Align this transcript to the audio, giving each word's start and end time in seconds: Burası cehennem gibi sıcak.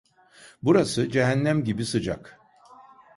Burası 0.63 1.09
cehennem 1.09 1.63
gibi 1.63 1.85
sıcak. 1.85 2.39